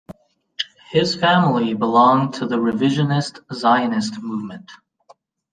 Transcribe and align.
His 0.89 1.15
family 1.15 1.75
belonged 1.75 2.33
to 2.33 2.47
the 2.47 2.55
Revisionist 2.57 3.37
Zionist 3.53 4.19
movement. 4.19 4.71